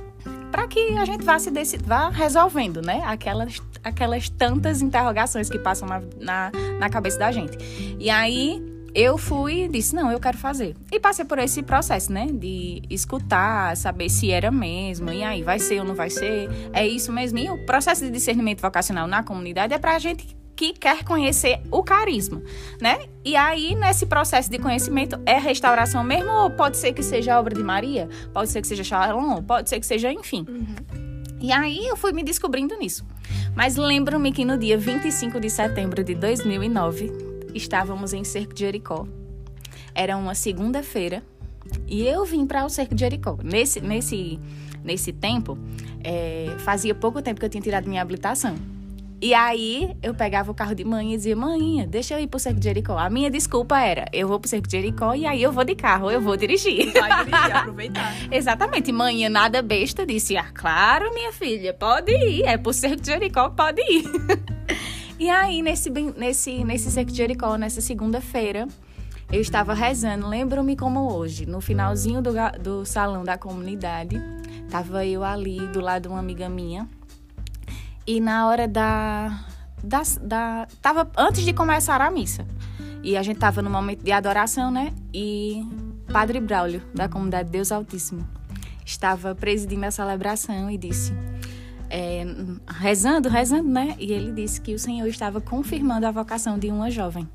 para 0.51 0.67
que 0.67 0.95
a 0.99 1.03
gente 1.03 1.25
vá 1.25 1.39
se 1.39 1.49
vá 1.83 2.09
resolvendo, 2.09 2.79
né? 2.79 3.01
Aquelas, 3.07 3.59
aquelas 3.83 4.29
tantas 4.29 4.83
interrogações 4.83 5.49
que 5.49 5.57
passam 5.57 5.87
na, 5.87 6.03
na, 6.21 6.51
na 6.79 6.89
cabeça 6.91 7.17
da 7.17 7.31
gente. 7.31 7.57
E 7.99 8.11
aí 8.11 8.63
eu 8.95 9.17
fui 9.17 9.67
disse, 9.67 9.93
não, 9.93 10.09
eu 10.09 10.19
quero 10.21 10.37
fazer. 10.37 10.73
E 10.89 10.99
passei 11.01 11.25
por 11.25 11.37
esse 11.37 11.61
processo, 11.61 12.11
né? 12.13 12.27
De 12.31 12.81
escutar, 12.89 13.75
saber 13.75 14.09
se 14.09 14.31
era 14.31 14.49
mesmo, 14.49 15.11
e 15.11 15.21
aí, 15.21 15.43
vai 15.43 15.59
ser 15.59 15.81
ou 15.81 15.85
não 15.85 15.93
vai 15.93 16.09
ser, 16.09 16.49
é 16.71 16.87
isso 16.87 17.11
mesmo. 17.11 17.37
E 17.37 17.49
o 17.49 17.65
processo 17.65 18.05
de 18.05 18.09
discernimento 18.09 18.61
vocacional 18.61 19.05
na 19.05 19.21
comunidade 19.21 19.73
é 19.73 19.77
pra 19.77 19.99
gente 19.99 20.25
que 20.55 20.71
quer 20.71 21.03
conhecer 21.03 21.59
o 21.69 21.83
carisma, 21.83 22.41
né? 22.81 22.97
E 23.25 23.35
aí, 23.35 23.75
nesse 23.75 24.05
processo 24.05 24.49
de 24.49 24.57
conhecimento, 24.57 25.19
é 25.25 25.37
restauração 25.37 26.01
mesmo 26.01 26.31
ou 26.31 26.49
pode 26.49 26.77
ser 26.77 26.93
que 26.93 27.03
seja 27.03 27.37
obra 27.37 27.53
de 27.53 27.61
Maria? 27.61 28.07
Pode 28.33 28.49
ser 28.49 28.61
que 28.61 28.67
seja 28.67 28.83
Shalom? 28.83 29.43
Pode 29.43 29.69
ser 29.69 29.81
que 29.81 29.85
seja, 29.85 30.09
enfim. 30.13 30.45
Uhum. 30.47 31.35
E 31.41 31.51
aí, 31.51 31.85
eu 31.85 31.97
fui 31.97 32.13
me 32.13 32.23
descobrindo 32.23 32.77
nisso. 32.77 33.05
Mas 33.53 33.75
lembro-me 33.75 34.31
que 34.31 34.45
no 34.45 34.57
dia 34.57 34.77
25 34.77 35.37
de 35.41 35.49
setembro 35.49 36.01
de 36.01 36.15
2009, 36.15 37.34
estávamos 37.55 38.13
em 38.13 38.23
Cerco 38.23 38.53
de 38.53 38.61
Jericó. 38.61 39.07
Era 39.93 40.17
uma 40.17 40.35
segunda-feira 40.35 41.23
e 41.87 42.05
eu 42.05 42.25
vim 42.25 42.45
para 42.45 42.65
o 42.65 42.69
Cerco 42.69 42.93
de 42.93 43.01
Jericó. 43.01 43.37
Nesse, 43.43 43.81
nesse, 43.81 44.39
nesse 44.83 45.13
tempo, 45.13 45.57
é, 46.03 46.55
fazia 46.59 46.93
pouco 46.93 47.21
tempo 47.21 47.39
que 47.39 47.45
eu 47.45 47.49
tinha 47.49 47.61
tirado 47.61 47.87
minha 47.87 48.01
habilitação. 48.01 48.55
E 49.21 49.33
aí 49.33 49.95
eu 50.03 50.13
pegava 50.13 50.51
o 50.51 50.53
carro 50.53 50.75
de 50.75 50.83
mãe 50.83 51.13
e 51.13 51.17
dizia: 51.17 51.35
Mãe, 51.35 51.87
deixa 51.87 52.13
eu 52.13 52.19
ir 52.19 52.27
pro 52.27 52.39
Cerco 52.39 52.59
de 52.59 52.65
Jericó. 52.65 52.97
A 52.97 53.09
minha 53.09 53.31
desculpa 53.31 53.79
era: 53.79 54.05
eu 54.11 54.27
vou 54.27 54.39
pro 54.39 54.49
Cerco 54.49 54.67
de 54.67 54.73
Jericó 54.73 55.15
e 55.15 55.25
aí 55.25 55.41
eu 55.41 55.51
vou 55.51 55.63
de 55.63 55.73
carro, 55.73 56.11
eu 56.11 56.19
vou 56.19 56.35
dirigir. 56.35 56.91
Vai 56.93 57.25
dirigir, 57.25 57.55
aproveitar. 57.55 58.13
Exatamente. 58.29 58.91
Mãe, 58.91 59.27
nada 59.29 59.61
besta, 59.61 60.05
disse: 60.05 60.35
Ah, 60.35 60.51
claro, 60.53 61.13
minha 61.13 61.31
filha, 61.31 61.73
pode 61.73 62.11
ir. 62.11 62.43
É 62.43 62.57
pro 62.57 62.73
Cerco 62.73 63.01
de 63.01 63.07
Jericó, 63.07 63.49
pode 63.49 63.81
ir. 63.81 64.03
e 65.19 65.29
aí, 65.29 65.61
nesse, 65.61 65.89
nesse, 65.89 66.63
nesse 66.63 66.91
Cerco 66.91 67.11
de 67.11 67.17
Jericó, 67.17 67.57
nessa 67.57 67.81
segunda-feira, 67.81 68.67
eu 69.31 69.41
estava 69.41 69.73
rezando, 69.73 70.27
lembro-me 70.27 70.75
como 70.75 71.11
hoje, 71.11 71.45
no 71.45 71.59
finalzinho 71.59 72.21
do, 72.21 72.31
do 72.61 72.85
salão 72.85 73.23
da 73.23 73.37
comunidade. 73.37 74.21
Tava 74.69 75.05
eu 75.05 75.23
ali 75.23 75.59
do 75.67 75.79
lado 75.79 76.03
de 76.03 76.07
uma 76.09 76.19
amiga 76.19 76.49
minha 76.49 76.87
e 78.05 78.19
na 78.19 78.47
hora 78.47 78.67
da, 78.67 79.45
da, 79.83 80.01
da. 80.21 80.67
Tava 80.81 81.09
antes 81.17 81.43
de 81.43 81.53
começar 81.53 82.01
a 82.01 82.11
missa. 82.11 82.45
E 83.03 83.17
a 83.17 83.23
gente 83.23 83.37
tava 83.39 83.61
no 83.61 83.69
momento 83.69 84.03
de 84.03 84.11
adoração, 84.11 84.71
né? 84.71 84.93
E 85.13 85.63
Padre 86.11 86.39
Braulio, 86.39 86.81
da 86.93 87.07
comunidade 87.07 87.49
Deus 87.49 87.71
Altíssimo, 87.71 88.27
estava 88.85 89.35
presidindo 89.35 89.85
a 89.85 89.91
celebração 89.91 90.69
e 90.69 90.77
disse. 90.77 91.13
É, 91.89 92.25
rezando, 92.67 93.29
rezando, 93.29 93.69
né? 93.69 93.95
E 93.99 94.11
ele 94.11 94.31
disse 94.31 94.59
que 94.59 94.73
o 94.73 94.79
Senhor 94.79 95.07
estava 95.07 95.39
confirmando 95.39 96.05
a 96.07 96.11
vocação 96.11 96.57
de 96.57 96.69
uma 96.69 96.89
jovem. 96.89 97.27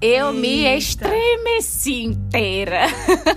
Eu 0.00 0.28
Eita. 0.28 0.40
me 0.40 0.76
estremeci 0.76 2.04
inteira. 2.04 2.86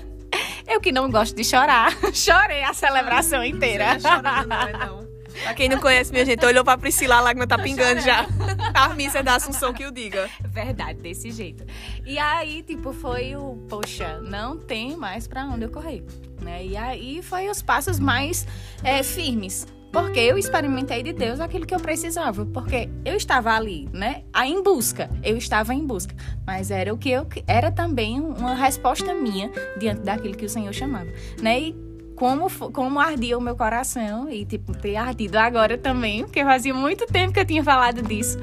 Eu 0.68 0.82
que 0.82 0.92
não 0.92 1.12
gosto 1.12 1.36
de 1.36 1.44
chorar, 1.44 1.96
chorei 2.12 2.64
a 2.64 2.74
celebração 2.74 3.44
inteira. 3.44 3.94
Não, 3.94 4.00
chorando, 4.00 4.48
não, 4.48 4.62
é 4.62 4.74
não. 4.74 5.06
Pra 5.44 5.54
quem 5.54 5.70
não 5.70 5.80
conhece, 5.80 6.12
minha 6.12 6.26
gente, 6.26 6.46
olhou 6.46 6.64
pra 6.64 6.78
Priscila, 6.78 7.18
a 7.18 7.22
lágrima 7.22 7.46
tá 7.46 7.58
pingando 7.58 8.00
já. 8.00 8.26
A 8.74 8.94
missa 8.94 9.22
da 9.22 9.36
Assunção 9.36 9.74
que 9.74 9.86
o 9.86 9.92
diga. 9.92 10.30
Verdade, 10.50 11.02
desse 11.02 11.30
jeito. 11.30 11.66
E 12.06 12.18
aí, 12.18 12.64
tipo, 12.64 12.94
foi 12.94 13.36
o, 13.36 13.58
poxa, 13.68 14.20
não 14.22 14.58
tem 14.58 14.96
mais 14.96 15.28
pra 15.28 15.44
onde 15.46 15.66
eu 15.66 15.70
correr. 15.70 16.06
Né? 16.42 16.66
E 16.66 16.78
aí 16.78 17.22
foi 17.22 17.50
os 17.50 17.62
passos 17.62 18.00
mais 18.00 18.48
é, 18.82 19.04
firmes. 19.04 19.68
Porque 19.96 20.20
eu 20.20 20.38
experimentei 20.38 21.02
de 21.02 21.14
Deus 21.14 21.40
aquilo 21.40 21.66
que 21.66 21.74
eu 21.74 21.80
precisava. 21.80 22.46
Porque 22.46 22.90
eu 23.06 23.16
estava 23.16 23.54
ali, 23.54 23.88
né? 23.94 24.24
Aí 24.34 24.52
em 24.52 24.62
busca. 24.62 25.10
Eu 25.24 25.38
estava 25.38 25.74
em 25.74 25.88
busca. 25.88 26.14
Mas 26.46 26.70
era 26.70 26.94
o 26.94 26.98
que 26.98 27.10
eu. 27.10 27.26
Era 27.48 27.72
também 27.72 28.20
uma 28.20 28.56
resposta 28.56 29.14
minha 29.14 29.50
diante 29.80 30.02
daquilo 30.02 30.36
que 30.36 30.44
o 30.44 30.50
Senhor 30.50 30.74
chamava. 30.74 31.08
Né? 31.42 31.60
E 31.62 31.76
como, 32.14 32.50
como 32.74 33.00
ardia 33.00 33.38
o 33.38 33.42
meu 33.42 33.56
coração 33.56 34.30
e, 34.30 34.44
tipo, 34.44 34.78
ter 34.78 34.98
ardido 34.98 35.38
agora 35.38 35.78
também, 35.78 36.26
porque 36.26 36.44
fazia 36.44 36.74
muito 36.74 37.06
tempo 37.06 37.32
que 37.32 37.40
eu 37.40 37.46
tinha 37.46 37.64
falado 37.64 38.02
disso. 38.02 38.38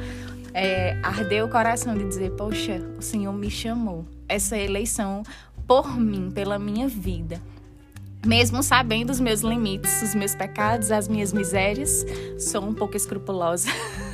É, 0.54 0.96
ardeu 1.02 1.44
o 1.44 1.50
coração 1.50 1.94
de 1.94 2.08
dizer, 2.08 2.30
poxa, 2.30 2.80
o 2.96 3.02
Senhor 3.02 3.32
me 3.34 3.50
chamou. 3.50 4.06
Essa 4.26 4.56
eleição 4.56 5.22
por 5.66 6.00
mim, 6.00 6.30
pela 6.30 6.58
minha 6.58 6.88
vida 6.88 7.42
mesmo 8.24 8.62
sabendo 8.62 9.10
os 9.10 9.18
meus 9.18 9.40
limites, 9.40 10.00
os 10.02 10.14
meus 10.14 10.34
pecados, 10.34 10.92
as 10.92 11.08
minhas 11.08 11.32
misérias, 11.32 12.04
sou 12.38 12.62
um 12.62 12.72
pouco 12.72 12.96
escrupulosa. 12.96 13.68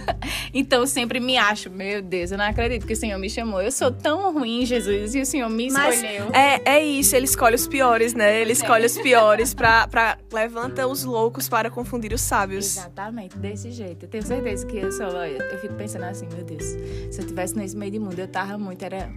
então 0.54 0.86
sempre 0.86 1.20
me 1.20 1.36
acho, 1.36 1.70
meu 1.70 2.00
Deus, 2.00 2.32
eu 2.32 2.38
não 2.38 2.46
acredito 2.46 2.86
que 2.86 2.94
o 2.94 2.96
Senhor 2.96 3.18
me 3.18 3.28
chamou. 3.28 3.60
Eu 3.60 3.70
sou 3.70 3.90
tão 3.90 4.32
ruim, 4.32 4.64
Jesus, 4.64 5.14
e 5.14 5.20
o 5.20 5.26
Senhor 5.26 5.50
me 5.50 5.66
escolheu. 5.66 6.26
Mas 6.30 6.34
é, 6.34 6.60
é 6.64 6.84
isso, 6.84 7.14
ele 7.14 7.26
escolhe 7.26 7.54
os 7.54 7.68
piores, 7.68 8.14
né? 8.14 8.40
Ele 8.40 8.52
escolhe 8.52 8.84
é. 8.84 8.86
os 8.86 8.96
piores 8.98 9.52
pra, 9.52 9.86
pra 9.86 10.18
levanta 10.32 10.86
os 10.86 11.04
loucos 11.04 11.48
para 11.48 11.70
confundir 11.70 12.12
os 12.12 12.22
sábios. 12.22 12.78
Exatamente, 12.78 13.36
desse 13.36 13.70
jeito. 13.70 14.06
Eu 14.06 14.08
tenho 14.08 14.24
certeza 14.24 14.66
que 14.66 14.78
eu 14.78 14.90
sou, 14.90 15.06
eu 15.06 15.58
fico 15.60 15.74
pensando 15.74 16.04
assim, 16.04 16.26
meu 16.32 16.44
Deus, 16.44 16.64
se 17.10 17.20
eu 17.20 17.26
tivesse 17.26 17.56
nesse 17.56 17.76
meio 17.76 17.92
de 17.92 17.98
mundo, 17.98 18.18
eu 18.18 18.28
tava 18.28 18.56
muito, 18.56 18.82
era 18.82 19.10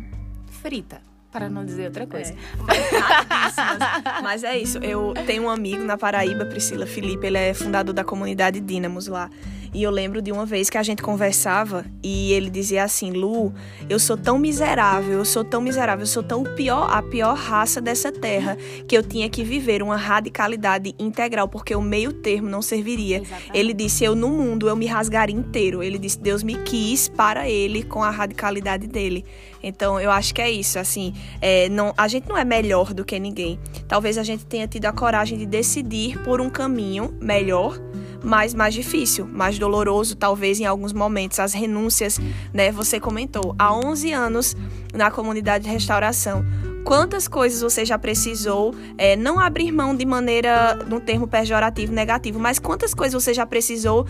frita 0.62 1.11
para 1.32 1.50
não 1.50 1.66
dizer 1.66 1.86
outra 1.86 2.06
coisa. 2.06 2.34
É, 2.34 4.22
mas 4.22 4.44
é 4.44 4.58
isso. 4.58 4.78
Eu 4.80 5.14
tenho 5.26 5.44
um 5.44 5.50
amigo 5.50 5.84
na 5.84 5.98
Paraíba, 5.98 6.46
Priscila 6.46 6.86
Felipe, 6.86 7.26
ele 7.28 7.38
é 7.38 7.54
fundador 7.54 7.94
da 7.94 8.04
comunidade 8.04 8.60
Dínamos 8.60 9.08
lá. 9.08 9.30
E 9.74 9.84
eu 9.84 9.92
lembro 9.92 10.22
de 10.22 10.32
uma 10.32 10.46
vez 10.46 10.70
que 10.70 10.78
a 10.78 10.84
gente 10.84 11.02
conversava 11.02 11.86
e 12.04 12.34
ele 12.34 12.50
dizia 12.50 12.84
assim: 12.84 13.12
Lu, 13.12 13.54
eu 13.90 14.00
sou 14.00 14.18
tão 14.18 14.38
miserável, 14.38 15.20
eu 15.20 15.26
sou 15.26 15.46
tão 15.46 15.62
miserável, 15.62 16.04
eu 16.04 16.08
sou 16.08 16.22
tão 16.22 16.44
pior, 16.44 16.90
a 16.92 17.02
pior 17.02 17.36
raça 17.36 17.80
dessa 17.80 18.12
terra, 18.12 18.58
que 18.86 18.98
eu 18.98 19.02
tinha 19.02 19.30
que 19.30 19.44
viver 19.44 19.82
uma 19.82 19.96
radicalidade 19.96 20.94
integral, 21.00 21.48
porque 21.48 21.74
o 21.74 21.82
meio 21.82 22.12
termo 22.12 22.50
não 22.50 22.62
serviria. 22.62 23.22
Exatamente. 23.22 23.52
Ele 23.54 23.74
disse: 23.74 24.04
Eu 24.04 24.14
no 24.14 24.28
mundo 24.28 24.68
eu 24.68 24.76
me 24.76 24.86
rasgaria 24.88 25.36
inteiro. 25.36 25.82
Ele 25.82 25.98
disse: 25.98 26.20
Deus 26.20 26.44
me 26.44 26.56
quis 26.64 27.08
para 27.08 27.50
ele 27.50 27.84
com 27.84 28.04
a 28.04 28.10
radicalidade 28.10 28.88
dele. 28.88 29.24
Então 29.64 30.00
eu 30.00 30.12
acho 30.12 30.34
que 30.34 30.42
é 30.42 30.50
isso, 30.50 30.80
assim, 30.80 31.14
é, 31.40 31.70
não, 31.70 31.94
a 31.96 32.08
gente 32.08 32.28
não 32.28 32.38
é 32.38 32.44
melhor 32.44 32.94
do 32.94 33.06
que 33.06 33.18
ninguém. 33.20 33.60
Talvez 33.88 34.18
a 34.18 34.24
gente 34.24 34.46
tenha 34.46 34.68
tido 34.68 34.86
a 34.88 34.92
coragem 34.92 35.38
de 35.38 35.46
decidir 35.46 36.18
por 36.24 36.42
um 36.42 36.50
caminho 36.50 37.16
melhor 37.22 37.80
mas 38.24 38.54
mais 38.54 38.74
difícil, 38.74 39.28
mais 39.28 39.58
doloroso, 39.58 40.16
talvez 40.16 40.60
em 40.60 40.66
alguns 40.66 40.94
momentos. 40.94 41.40
As 41.40 41.54
renúncias, 41.54 42.20
né? 42.54 42.72
Você 42.72 43.00
comentou, 43.00 43.56
há 43.58 43.74
11 43.74 44.12
anos 44.12 44.56
na 44.94 45.10
comunidade 45.10 45.64
de 45.66 45.70
restauração. 45.70 46.46
Quantas 46.84 47.28
coisas 47.28 47.62
você 47.62 47.86
já 47.86 47.98
precisou, 47.98 48.74
é, 48.98 49.16
não 49.16 49.40
abrir 49.40 49.72
mão 49.72 49.96
de 49.96 50.06
maneira, 50.06 50.76
num 50.88 51.00
termo 51.00 51.28
pejorativo, 51.28 51.94
negativo, 51.94 52.40
mas 52.40 52.58
quantas 52.60 52.94
coisas 52.94 53.24
você 53.24 53.34
já 53.34 53.46
precisou 53.46 54.06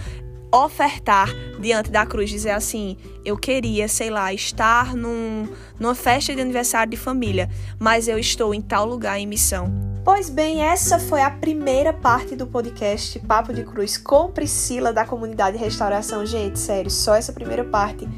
ofertar 0.54 1.30
diante 1.60 1.90
da 1.90 2.06
cruz, 2.06 2.30
dizer 2.30 2.52
assim: 2.52 2.98
eu 3.24 3.38
queria, 3.38 3.88
sei 3.88 4.10
lá, 4.10 4.34
estar 4.34 4.96
num, 4.96 5.48
numa 5.80 5.96
festa 5.96 6.36
de 6.36 6.42
aniversário 6.42 6.92
de 6.92 6.98
família, 6.98 7.50
mas 7.80 8.08
eu 8.08 8.18
estou 8.18 8.54
em 8.54 8.62
tal 8.62 8.86
lugar 8.86 9.20
em 9.20 9.26
missão. 9.26 9.91
Pois 10.04 10.32
bem, 10.32 10.64
essa 10.64 10.98
foi 10.98 11.22
a 11.22 11.30
primeira 11.30 11.94
parte 11.94 12.36
do 12.36 12.48
podcast 12.48 13.20
Papo 13.20 13.54
de 13.54 13.64
Cruz 13.64 14.00
com 14.00 14.32
Priscila 14.32 14.92
da 14.92 15.06
comunidade 15.06 15.58
Restauração. 15.58 16.26
Gente, 16.26 16.58
sério, 16.58 16.90
só 16.90 17.14
essa 17.14 17.32
primeira 17.32 17.64
parte 17.64 18.10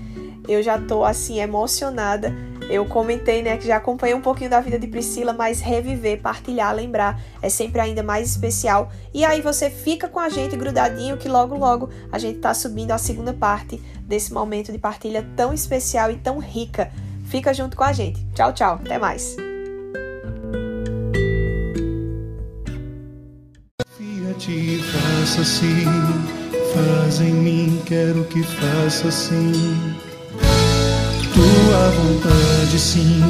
eu 0.47 0.63
já 0.63 0.79
tô 0.79 1.03
assim 1.03 1.39
emocionada. 1.39 2.33
Eu 2.69 2.85
comentei, 2.85 3.43
né, 3.43 3.57
que 3.57 3.67
já 3.67 3.75
acompanhei 3.75 4.15
um 4.15 4.21
pouquinho 4.21 4.49
da 4.49 4.61
vida 4.61 4.79
de 4.79 4.87
Priscila, 4.87 5.33
mas 5.33 5.59
reviver, 5.59 6.21
partilhar, 6.21 6.73
lembrar 6.73 7.19
é 7.41 7.49
sempre 7.49 7.81
ainda 7.81 8.01
mais 8.01 8.29
especial. 8.29 8.89
E 9.13 9.25
aí 9.25 9.41
você 9.41 9.69
fica 9.69 10.07
com 10.07 10.19
a 10.19 10.29
gente 10.29 10.55
grudadinho 10.55 11.17
que 11.17 11.27
logo 11.27 11.57
logo 11.57 11.89
a 12.11 12.17
gente 12.17 12.39
tá 12.39 12.53
subindo 12.53 12.91
a 12.91 12.97
segunda 12.97 13.33
parte 13.33 13.77
desse 14.01 14.33
momento 14.33 14.71
de 14.71 14.77
partilha 14.77 15.27
tão 15.35 15.53
especial 15.53 16.09
e 16.09 16.15
tão 16.15 16.39
rica. 16.39 16.89
Fica 17.25 17.53
junto 17.53 17.75
com 17.75 17.83
a 17.83 17.91
gente. 17.91 18.25
Tchau, 18.33 18.53
tchau. 18.53 18.75
Até 18.75 18.97
mais. 18.97 19.35
Te 24.45 24.77
faça 24.77 25.39
assim, 25.39 25.85
faz 26.73 27.21
em 27.21 27.31
mim, 27.31 27.81
quero 27.85 28.25
que 28.25 28.43
faça 28.43 29.07
assim. 29.07 29.53
Tua 31.33 31.89
vontade, 31.91 32.77
sim, 32.77 33.23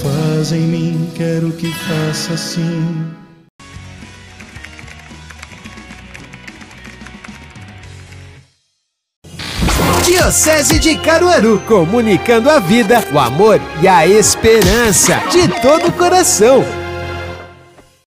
faz 0.00 0.52
em 0.52 0.60
mim, 0.60 1.12
quero 1.14 1.52
que 1.52 1.70
faça 1.70 2.32
assim. 2.32 3.12
Diocese 10.02 10.78
de 10.78 10.96
Caruaru, 10.96 11.60
comunicando 11.68 12.48
a 12.48 12.58
vida, 12.58 13.04
o 13.12 13.18
amor 13.18 13.60
e 13.82 13.86
a 13.86 14.06
esperança 14.06 15.22
de 15.30 15.46
todo 15.60 15.88
o 15.88 15.92
coração. 15.92 16.64